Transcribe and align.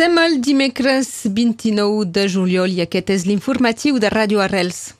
Som 0.00 0.16
el 0.16 0.40
dimecres 0.40 1.08
29 1.28 2.06
de 2.08 2.22
juliol 2.32 2.72
i 2.72 2.78
aquest 2.80 3.10
és 3.12 3.24
l'informatiu 3.28 3.98
de 4.00 4.08
Ràdio 4.08 4.40
Arrels. 4.40 4.94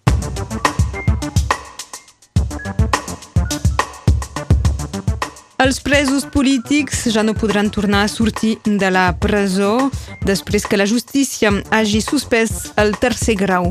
Els 5.65 5.81
presos 5.81 6.27
polítics 6.35 7.07
ja 7.15 7.25
no 7.25 7.33
podran 7.33 7.71
tornar 7.73 8.03
a 8.05 8.11
sortir 8.13 8.59
de 8.67 8.91
la 8.93 9.07
presó 9.23 9.89
després 10.29 10.69
que 10.69 10.77
la 10.77 10.85
justícia 10.91 11.49
hagi 11.71 12.03
suspès 12.05 12.75
el 12.77 12.93
tercer 13.01 13.39
grau. 13.41 13.71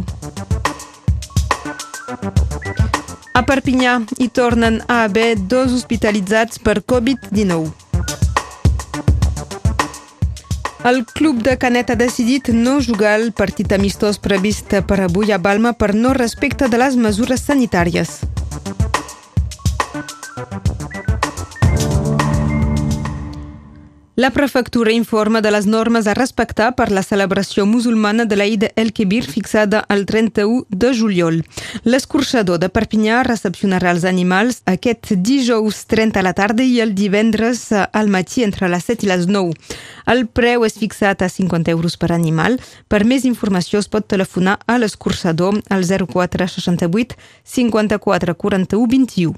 A 3.37 3.45
Perpinyà 3.45 3.99
hi 4.17 4.31
tornen 4.33 4.81
a 4.87 5.03
haver 5.03 5.35
dos 5.37 5.77
hospitalitzats 5.77 6.57
per 6.57 6.79
Covid-19. 6.81 7.78
El 10.85 11.05
club 11.05 11.43
de 11.43 11.57
Canet 11.57 11.89
ha 11.89 11.95
decidit 11.99 12.47
no 12.55 12.77
jugar 12.79 13.17
el 13.19 13.33
partit 13.35 13.73
amistós 13.75 14.15
previst 14.23 14.71
per 14.87 15.01
avui 15.03 15.33
a 15.35 15.37
Balma 15.37 15.73
per 15.75 15.91
no 15.93 16.13
respecte 16.15 16.69
de 16.71 16.79
les 16.79 16.95
mesures 16.95 17.43
sanitàries. 17.43 18.21
La 24.19 24.31
prefectura 24.31 24.91
informa 24.91 25.39
de 25.39 25.49
les 25.49 25.65
normes 25.65 26.05
a 26.05 26.13
respectar 26.13 26.73
per 26.75 26.89
la 26.91 27.05
celebració 27.07 27.63
musulmana 27.63 28.25
de 28.27 28.35
l'Eid 28.35 28.65
el-Kebir 28.81 29.21
fixada 29.23 29.85
el 29.95 30.03
31 30.09 30.65
de 30.67 30.89
juliol. 30.97 31.37
L'escorxador 31.87 32.59
de 32.59 32.67
Perpinyà 32.67 33.21
recepcionarà 33.23 33.93
els 33.95 34.03
animals 34.03 34.59
aquest 34.67 35.13
dijous 35.23 35.85
30 35.87 36.19
a 36.19 36.25
la 36.27 36.35
tarda 36.35 36.67
i 36.67 36.81
el 36.83 36.91
divendres 36.99 37.69
al 37.71 38.11
matí 38.11 38.43
entre 38.43 38.67
les 38.67 38.91
7 38.91 39.07
i 39.07 39.13
les 39.13 39.27
9. 39.31 39.55
El 40.11 40.27
preu 40.27 40.67
és 40.67 40.75
fixat 40.83 41.23
a 41.23 41.31
50 41.31 41.71
euros 41.71 41.95
per 41.95 42.11
animal. 42.11 42.59
Per 42.91 43.05
més 43.07 43.23
informació 43.23 43.79
es 43.79 43.87
pot 43.87 44.03
telefonar 44.03 44.59
a 44.67 44.81
l'escorxador 44.83 45.63
al 45.71 45.87
0468 45.87 47.15
54 47.55 48.35
41 48.35 48.97
21. 48.99 49.37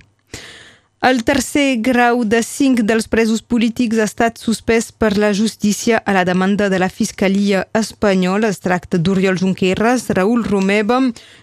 El 1.01 1.23
tercer 1.23 1.77
grau 1.81 2.19
de 2.29 2.43
cinc 2.45 2.83
dels 2.85 3.07
presos 3.09 3.39
polítics 3.41 3.97
ha 3.97 4.05
estat 4.05 4.37
suspès 4.37 4.91
per 4.93 5.15
la 5.17 5.31
justícia 5.33 5.97
a 5.97 6.13
la 6.13 6.21
demanda 6.29 6.67
de 6.69 6.77
la 6.77 6.91
Fiscalia 6.93 7.63
espanyola. 7.73 8.51
Es 8.53 8.61
tracta 8.61 8.99
d'Oriol 9.01 9.39
Junqueras, 9.41 10.11
Raül 10.13 10.43
Romeva, 10.45 10.99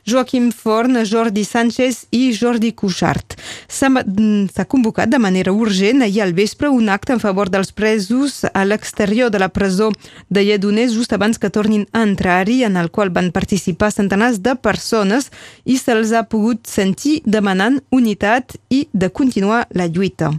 Joaquim 0.07 0.53
Forn, 0.55 1.01
Jordi 1.03 1.43
Sánchez 1.43 2.05
i 2.15 2.31
Jordi 2.39 2.71
Cuixart. 2.71 3.35
S'ha 3.67 4.69
convocat 4.71 5.11
de 5.11 5.19
manera 5.19 5.51
urgent 5.51 6.07
ahir 6.07 6.23
al 6.23 6.37
vespre 6.39 6.71
un 6.71 6.87
acte 6.89 7.17
en 7.17 7.19
favor 7.19 7.51
dels 7.51 7.75
presos 7.75 8.45
a 8.55 8.65
l'exterior 8.65 9.35
de 9.35 9.43
la 9.43 9.51
presó 9.51 9.91
de 10.31 10.47
Lledoners 10.47 10.95
just 10.95 11.19
abans 11.19 11.35
que 11.35 11.51
tornin 11.51 11.89
a 11.91 12.05
entrar-hi, 12.07 12.63
en 12.63 12.79
el 12.79 12.93
qual 12.93 13.11
van 13.11 13.33
participar 13.35 13.91
centenars 13.91 14.39
de 14.39 14.55
persones 14.55 15.33
i 15.67 15.83
se'ls 15.83 16.15
ha 16.15 16.29
pogut 16.31 16.63
sentir 16.71 17.19
demanant 17.27 17.83
unitat 17.91 18.55
i 18.71 18.87
de 18.95 19.11
continuar 19.11 19.48
continuar 19.49 19.69
la 19.71 19.87
lluita. 19.87 20.31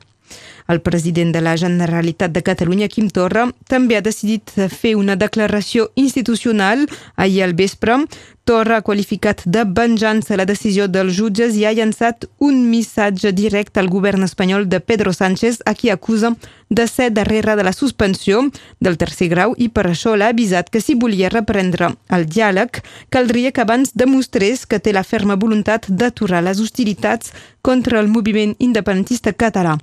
El 0.68 0.82
president 0.82 1.34
de 1.34 1.42
la 1.42 1.58
Generalitat 1.58 2.32
de 2.32 2.44
Catalunya, 2.44 2.88
Quim 2.88 3.10
Torra, 3.10 3.48
també 3.68 3.98
ha 3.98 4.04
decidit 4.06 4.52
fer 4.70 4.96
una 4.96 5.16
declaració 5.16 5.90
institucional 5.96 6.86
ahir 7.16 7.42
al 7.42 7.56
vespre 7.58 8.06
Torra 8.50 8.78
ha 8.78 8.82
qualificat 8.82 9.44
de 9.46 9.62
venjança 9.78 10.34
la 10.40 10.46
decisió 10.50 10.88
dels 10.90 11.14
jutges 11.14 11.54
i 11.54 11.68
ha 11.70 11.74
llançat 11.78 12.26
un 12.42 12.64
missatge 12.72 13.30
directe 13.38 13.78
al 13.78 13.92
govern 13.94 14.26
espanyol 14.26 14.66
de 14.66 14.80
Pedro 14.82 15.14
Sánchez, 15.14 15.60
a 15.70 15.76
qui 15.78 15.92
acusa 15.94 16.32
de 16.70 16.88
ser 16.88 17.12
darrere 17.14 17.56
de 17.56 17.64
la 17.64 17.74
suspensió 17.74 18.42
del 18.80 18.98
tercer 18.98 19.28
grau 19.30 19.54
i 19.58 19.68
per 19.70 19.86
això 19.86 20.16
l'ha 20.18 20.32
avisat 20.34 20.72
que 20.74 20.82
si 20.82 20.96
volia 20.98 21.30
reprendre 21.30 21.92
el 22.10 22.26
diàleg, 22.26 22.82
caldria 23.14 23.52
que 23.52 23.62
abans 23.62 23.94
demostrés 23.94 24.66
que 24.66 24.82
té 24.82 24.94
la 24.98 25.06
ferma 25.06 25.38
voluntat 25.38 25.86
d'aturar 25.86 26.42
les 26.42 26.58
hostilitats 26.58 27.30
contra 27.62 28.00
el 28.00 28.08
moviment 28.08 28.56
independentista 28.58 29.34
català. 29.34 29.76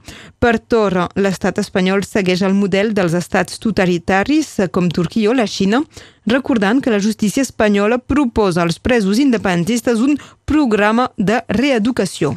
Per 0.43 0.59
Torra, 0.59 1.07
l'estat 1.15 1.63
espanyol 1.63 2.03
segueix 2.03 2.43
el 2.43 2.55
model 2.55 2.95
dels 2.99 3.15
estats 3.15 3.63
totalitaris 3.63 4.57
com 4.73 4.91
Turquia 4.91 5.31
o 5.31 5.39
la 5.39 5.47
Xina, 5.47 5.85
recordant 6.27 6.83
que 6.83 6.91
la 6.91 7.01
justícia 7.01 7.43
espanyola 7.43 7.99
proposa 7.99 8.63
als 8.63 8.79
presos 8.79 9.19
independentistes 9.19 10.03
un 10.03 10.19
programa 10.45 11.13
de 11.17 11.43
reeducació. 11.49 12.37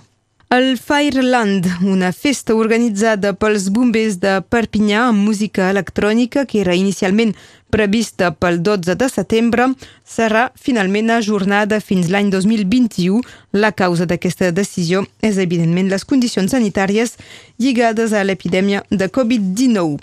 El 0.50 0.80
Fireland, 0.80 1.68
una 1.86 2.10
festa 2.12 2.56
organitzada 2.58 3.36
pels 3.38 3.68
bombers 3.70 4.16
de 4.18 4.40
Perpinyà 4.42 5.04
amb 5.12 5.22
música 5.22 5.68
electrònica 5.70 6.48
que 6.50 6.64
era 6.64 6.74
inicialment 6.74 7.36
prevista 7.70 8.32
pel 8.34 8.58
12 8.66 8.96
de 8.98 9.10
setembre, 9.14 9.68
serà 10.02 10.48
finalment 10.58 11.14
ajornada 11.14 11.78
fins 11.78 12.10
l'any 12.10 12.32
2021. 12.34 13.22
La 13.54 13.72
causa 13.72 14.10
d'aquesta 14.10 14.50
decisió 14.50 15.06
és 15.22 15.38
evidentment 15.38 15.94
les 15.94 16.02
condicions 16.02 16.50
sanitàries 16.58 17.14
lligades 17.62 18.18
a 18.18 18.26
l'epidèmia 18.26 18.82
de 18.90 19.06
Covid-19. 19.06 20.02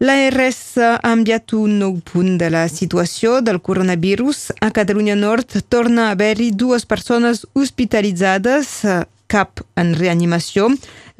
L'ARS 0.00 0.78
ha 0.80 1.10
enviat 1.12 1.52
un 1.52 1.74
nou 1.76 1.98
punt 2.00 2.38
de 2.40 2.46
la 2.48 2.62
situació 2.72 3.42
del 3.44 3.58
coronavirus. 3.60 4.38
A 4.64 4.70
Catalunya 4.72 5.12
Nord 5.12 5.58
torna 5.68 6.06
a 6.06 6.14
haver-hi 6.14 6.46
dues 6.56 6.86
persones 6.88 7.42
hospitalitzades, 7.52 8.70
cap 9.28 9.60
en 9.76 9.92
reanimació. 9.98 10.70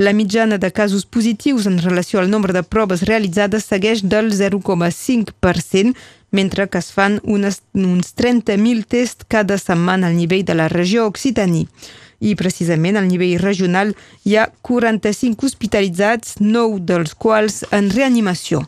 La 0.01 0.15
mitjana 0.17 0.57
de 0.57 0.73
casos 0.73 1.05
positius 1.05 1.69
en 1.69 1.77
relació 1.85 2.25
al 2.25 2.33
nombre 2.33 2.57
de 2.57 2.65
proves 2.65 3.05
realitzades 3.05 3.69
segueix 3.69 4.01
del 4.01 4.33
0,5%, 4.33 5.93
mentre 6.33 6.71
que 6.73 6.81
es 6.81 6.89
fan 6.91 7.21
unes, 7.23 7.61
uns 7.77 8.15
30.000 8.17 8.89
tests 8.89 9.29
cada 9.29 9.61
setmana 9.61 10.09
al 10.09 10.17
nivell 10.17 10.47
de 10.49 10.57
la 10.57 10.73
regió 10.73 11.05
Occitània 11.05 11.69
i 12.21 12.37
precisament 12.37 13.01
al 13.01 13.09
nivell 13.09 13.41
regional 13.41 13.95
hi 14.29 14.37
ha 14.37 14.49
45 14.63 15.49
hospitalitzats, 15.49 16.37
9 16.41 16.85
dels 16.87 17.17
quals 17.17 17.65
en 17.73 17.91
reanimació. 17.91 18.65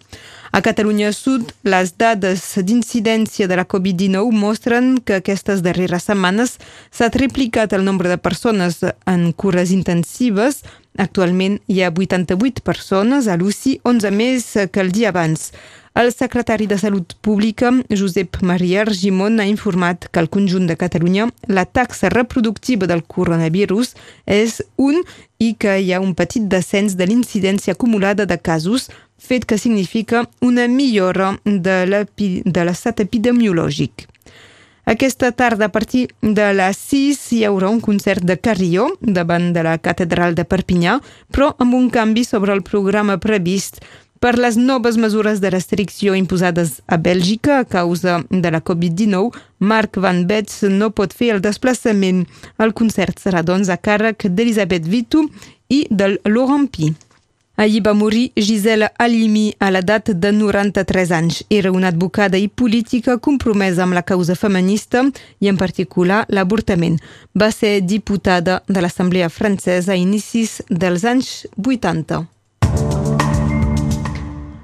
A 0.52 0.60
Catalunya 0.60 1.14
Sud, 1.16 1.54
les 1.64 1.94
dades 1.96 2.42
d'incidència 2.60 3.46
de 3.48 3.56
la 3.56 3.64
Covid-19 3.64 4.36
mostren 4.36 4.98
que 5.00 5.16
aquestes 5.16 5.62
darreres 5.64 6.04
setmanes 6.10 6.58
s'ha 6.92 7.08
triplicat 7.08 7.72
el 7.72 7.86
nombre 7.86 8.12
de 8.12 8.18
persones 8.20 8.82
en 9.08 9.30
cures 9.32 9.72
intensives. 9.72 10.60
Actualment 11.00 11.56
hi 11.72 11.80
ha 11.80 11.88
88 11.88 12.60
persones 12.60 13.30
a 13.32 13.38
l'UCI, 13.40 13.78
11 13.80 14.12
més 14.12 14.50
que 14.68 14.84
el 14.84 14.92
dia 14.92 15.08
abans. 15.08 15.54
El 15.94 16.10
secretari 16.10 16.66
de 16.66 16.78
Salut 16.78 17.12
Pública, 17.20 17.70
Josep 17.90 18.38
Maria 18.40 18.80
Argimon, 18.80 19.40
ha 19.40 19.44
informat 19.44 20.06
que 20.08 20.20
al 20.22 20.30
conjunt 20.32 20.64
de 20.66 20.76
Catalunya 20.80 21.26
la 21.52 21.66
taxa 21.66 22.08
reproductiva 22.08 22.86
del 22.88 23.02
coronavirus 23.04 23.90
és 24.24 24.62
un 24.80 25.02
i 25.36 25.52
que 25.52 25.74
hi 25.76 25.92
ha 25.92 26.00
un 26.00 26.14
petit 26.16 26.46
descens 26.48 26.96
de 26.96 27.04
l'incidència 27.10 27.76
acumulada 27.76 28.24
de 28.24 28.38
casos, 28.40 28.88
fet 29.18 29.44
que 29.44 29.58
significa 29.60 30.24
una 30.40 30.64
millora 30.64 31.34
de 31.44 32.64
l'estat 32.64 33.04
epidemiològic. 33.04 34.06
Aquesta 34.88 35.28
tarda, 35.30 35.66
a 35.68 35.70
partir 35.70 36.08
de 36.22 36.46
les 36.56 36.78
6, 36.88 37.20
hi 37.36 37.42
haurà 37.44 37.68
un 37.68 37.82
concert 37.84 38.24
de 38.24 38.38
Carrió 38.40 38.88
davant 38.98 39.52
de 39.52 39.62
la 39.62 39.76
Catedral 39.76 40.34
de 40.34 40.48
Perpinyà, 40.48 40.96
però 41.30 41.52
amb 41.58 41.76
un 41.76 41.90
canvi 41.92 42.24
sobre 42.24 42.56
el 42.56 42.64
programa 42.64 43.18
previst 43.20 43.84
per 44.22 44.38
les 44.38 44.56
noves 44.56 44.96
mesures 45.02 45.40
de 45.42 45.50
restricció 45.50 46.14
imposades 46.14 46.76
a 46.86 46.96
Bèlgica 46.96 47.58
a 47.58 47.64
causa 47.66 48.20
de 48.30 48.50
la 48.54 48.62
Covid-19, 48.62 49.32
Marc 49.58 49.98
Van 49.98 50.20
Betz 50.28 50.62
no 50.70 50.92
pot 50.94 51.10
fer 51.10 51.32
el 51.34 51.40
desplaçament. 51.42 52.20
El 52.62 52.70
concert 52.70 53.18
serà, 53.18 53.42
doncs, 53.42 53.66
a 53.66 53.80
càrrec 53.82 54.28
d'Elisabeth 54.30 54.86
Vitu 54.86 55.24
i 55.66 55.88
del 55.90 56.20
Laurent 56.22 56.68
Pi. 56.70 56.92
Ahir 57.58 57.82
va 57.84 57.92
morir 57.98 58.30
Gisela 58.38 58.92
Halimi 58.96 59.56
a 59.58 59.72
l'edat 59.74 60.12
de 60.14 60.30
93 60.32 61.10
anys. 61.18 61.42
Era 61.50 61.72
una 61.74 61.90
advocada 61.90 62.38
i 62.38 62.46
política 62.48 63.18
compromesa 63.18 63.82
amb 63.82 63.98
la 63.98 64.04
causa 64.06 64.36
feminista 64.38 65.02
i 65.42 65.50
en 65.50 65.58
particular 65.58 66.22
l'avortament. 66.30 67.00
Va 67.34 67.50
ser 67.50 67.80
diputada 67.82 68.62
de 68.68 68.80
l'Assemblea 68.80 69.28
francesa 69.28 69.92
a 69.92 69.98
inicis 69.98 70.60
dels 70.70 71.04
anys 71.04 71.42
80. 71.58 72.22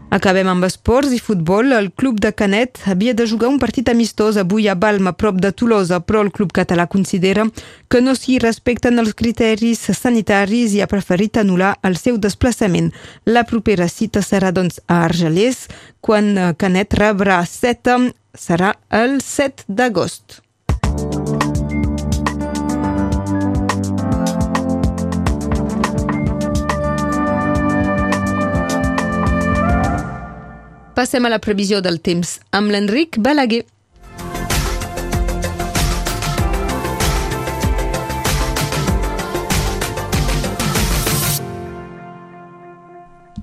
Acabem 0.08 0.48
amb 0.48 0.64
esports 0.64 1.10
i 1.12 1.18
futbol. 1.20 1.74
El 1.76 1.90
club 1.92 2.16
de 2.24 2.30
Canet 2.32 2.78
havia 2.88 3.12
de 3.12 3.26
jugar 3.28 3.50
un 3.52 3.58
partit 3.60 3.90
amistós 3.92 4.38
avui 4.40 4.64
a 4.68 4.74
Balma, 4.74 5.12
prop 5.12 5.36
de 5.36 5.50
Tolosa, 5.52 5.98
però 6.00 6.22
el 6.24 6.30
club 6.32 6.54
català 6.56 6.86
considera 6.88 7.44
que 7.92 8.00
no 8.00 8.14
s'hi 8.16 8.38
respecten 8.40 8.96
els 9.04 9.12
criteris 9.12 9.84
sanitaris 9.92 10.72
i 10.72 10.80
ha 10.80 10.88
preferit 10.88 11.36
anul·lar 11.36 11.74
el 11.84 12.00
seu 12.00 12.16
desplaçament. 12.16 12.88
La 13.28 13.44
propera 13.44 13.90
cita 13.92 14.24
serà, 14.24 14.48
doncs, 14.48 14.80
a 14.88 15.04
Argelers, 15.04 15.66
quan 16.00 16.56
Canet 16.56 16.96
rebrà 16.96 17.42
7, 17.44 18.00
serà 18.32 18.78
el 18.88 19.20
7 19.20 19.68
d'agost. 19.68 20.40
Passem 30.98 31.28
a 31.28 31.30
la 31.30 31.38
previsió 31.38 31.78
del 31.78 32.00
temps 32.02 32.40
amb 32.58 32.72
l'Enric 32.74 33.20
Balaguer. 33.22 33.60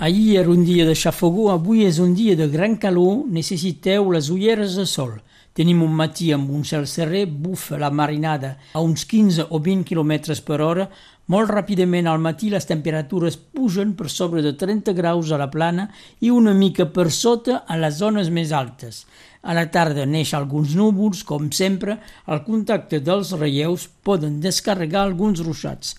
Ahir 0.03 0.41
era 0.41 0.51
un 0.51 0.65
dia 0.67 0.83
de 0.83 0.97
xafogó, 0.99 1.47
avui 1.53 1.85
és 1.87 2.01
un 2.03 2.11
dia 2.11 2.35
de 2.35 2.49
gran 2.51 2.75
calor, 2.75 3.23
necessiteu 3.31 4.11
les 4.11 4.27
ulleres 4.27 4.75
de 4.75 4.83
sol. 4.83 5.15
Tenim 5.55 5.79
un 5.85 5.93
matí 5.95 6.33
amb 6.35 6.49
un 6.51 6.65
cel 6.67 6.83
serré, 6.83 7.21
bufa 7.25 7.77
la 7.79 7.87
marinada 7.87 8.57
a 8.75 8.81
uns 8.83 9.05
15 9.07 9.45
o 9.55 9.59
20 9.63 9.85
km 9.87 10.33
per 10.43 10.57
hora. 10.59 10.89
Molt 11.31 11.47
ràpidament 11.53 12.09
al 12.11 12.19
matí 12.19 12.49
les 12.51 12.67
temperatures 12.67 13.37
pugen 13.55 13.93
per 13.95 14.09
sobre 14.11 14.43
de 14.43 14.51
30 14.59 14.91
graus 14.97 15.31
a 15.31 15.39
la 15.39 15.47
plana 15.53 15.85
i 16.19 16.29
una 16.29 16.51
mica 16.53 16.89
per 16.91 17.07
sota 17.07 17.61
a 17.63 17.77
les 17.79 17.95
zones 18.01 18.33
més 18.35 18.51
altes. 18.51 19.05
A 19.47 19.55
la 19.55 19.63
tarda 19.71 20.03
neix 20.03 20.33
alguns 20.35 20.75
núvols, 20.75 21.23
com 21.23 21.47
sempre, 21.47 22.01
al 22.27 22.43
contacte 22.43 22.99
dels 22.99 23.31
relleus 23.39 23.87
poden 24.03 24.41
descarregar 24.43 25.05
alguns 25.05 25.39
ruixats. 25.39 25.95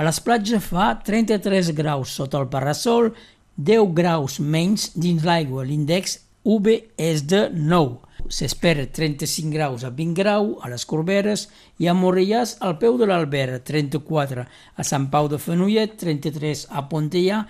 A 0.00 0.08
les 0.08 0.22
platges 0.24 0.64
fa 0.64 0.94
33 1.04 1.74
graus 1.76 2.16
sota 2.16 2.40
el 2.40 2.48
parasol 2.48 3.12
10 3.60 3.92
graus 3.92 4.40
menys 4.40 4.94
dins 4.96 5.28
l'aigua. 5.28 5.68
L'índex 5.68 6.22
UV 6.44 6.72
és 6.96 7.28
de 7.28 7.50
9. 7.52 8.13
S'espera 8.34 8.88
35 8.90 9.52
graus 9.54 9.84
a 9.86 9.92
20 9.94 10.18
grau 10.18 10.48
a 10.58 10.70
les 10.72 10.82
Corberes 10.90 11.44
i 11.78 11.86
a 11.86 11.94
Morellàs 11.94 12.56
al 12.66 12.74
peu 12.80 12.96
de 12.98 13.06
l'Albera, 13.06 13.60
34 13.62 14.42
a 14.42 14.86
Sant 14.88 15.06
Pau 15.12 15.28
de 15.30 15.38
Fenollet, 15.38 15.94
33 16.00 16.64
a 16.74 16.82
Pontellà, 16.90 17.44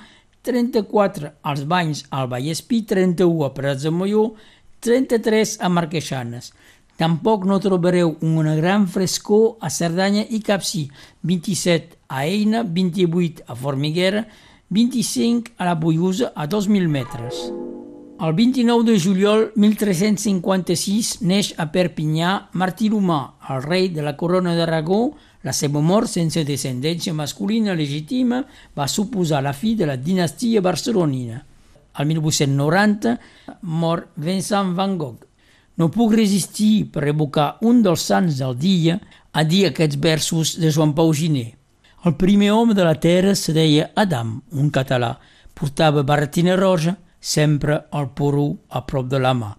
34 0.44 1.32
als 1.40 1.64
Banys 1.64 2.04
al 2.12 2.28
Vallespí, 2.28 2.82
31 2.84 3.46
a 3.48 3.50
Prats 3.56 3.88
de 3.88 3.94
Molló, 3.96 4.26
33 4.84 5.56
a 5.64 5.72
Marqueixanes. 5.72 6.52
Tampoc 7.00 7.48
no 7.48 7.62
trobareu 7.64 8.18
una 8.20 8.52
gran 8.60 8.84
frescor 8.86 9.56
a 9.64 9.72
Cerdanya 9.72 10.28
i 10.28 10.44
Capcí, 10.44 10.90
27 11.24 11.96
a 12.12 12.26
Eina, 12.28 12.60
28 12.62 13.48
a 13.48 13.56
Formiguera, 13.56 14.26
25 14.68 15.56
a 15.56 15.72
la 15.72 15.78
Boiusa 15.80 16.34
a 16.36 16.44
2.000 16.44 16.92
metres. 16.92 17.46
El 18.24 18.32
29 18.32 18.84
de 18.90 18.98
juliol 18.98 19.40
1356 19.54 21.08
neix 21.28 21.50
a 21.60 21.66
Perpinyà 21.68 22.30
Martí 22.56 22.86
l'Humà, 22.88 23.18
el 23.52 23.60
rei 23.66 23.90
de 23.92 24.00
la 24.06 24.14
corona 24.16 24.54
d'Aragó. 24.56 25.00
La 25.44 25.52
seva 25.52 25.82
mort 25.84 26.08
sense 26.08 26.40
descendència 26.48 27.12
masculina 27.12 27.74
legítima 27.76 28.38
va 28.78 28.88
suposar 28.88 29.42
la 29.44 29.52
fi 29.52 29.74
de 29.76 29.90
la 29.90 29.98
dinastia 30.00 30.62
barcelonina. 30.64 31.42
Al 31.92 32.08
1890 32.14 33.14
mor 33.60 34.06
Vincent 34.16 34.72
van 34.72 34.96
Gogh. 34.96 35.28
No 35.76 35.90
puc 35.92 36.16
resistir 36.16 36.88
per 36.94 37.04
evocar 37.10 37.58
un 37.60 37.84
dels 37.84 38.08
sants 38.08 38.40
del 38.40 38.56
dia 38.56 38.98
a 39.32 39.44
dir 39.44 39.66
aquests 39.68 40.00
versos 40.00 40.56
de 40.62 40.72
Joan 40.72 40.96
Pau 40.96 41.12
Giné. 41.12 41.50
El 42.06 42.16
primer 42.16 42.54
home 42.56 42.72
de 42.72 42.88
la 42.88 42.96
terra 42.96 43.34
se 43.34 43.52
deia 43.52 43.90
Adam, 43.94 44.38
un 44.52 44.70
català. 44.70 45.18
Portava 45.52 46.02
barretina 46.02 46.56
roja, 46.56 46.96
sempre 47.24 47.80
el 47.96 48.10
porro 48.12 48.50
a 48.68 48.84
prop 48.84 49.08
de 49.08 49.20
la 49.22 49.32
mà. 49.36 49.54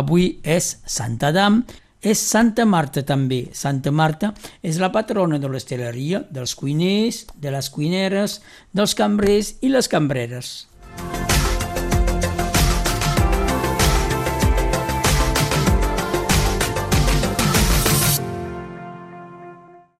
Avui 0.00 0.32
és 0.42 0.72
Sant 0.88 1.18
Adam, 1.28 1.60
és 2.00 2.18
Santa 2.24 2.64
Marta 2.64 3.04
també. 3.04 3.42
Santa 3.52 3.92
Marta 3.92 4.32
és 4.64 4.80
la 4.80 4.88
patrona 4.92 5.38
de 5.38 5.50
l'esteleria, 5.52 6.24
dels 6.32 6.56
cuiners, 6.56 7.26
de 7.36 7.52
les 7.52 7.68
cuineres, 7.70 8.40
dels 8.72 8.96
cambrers 8.96 9.58
i 9.60 9.68
les 9.68 9.88
cambreres. 9.92 10.69